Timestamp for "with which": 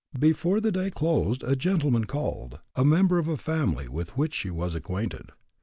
3.87-4.33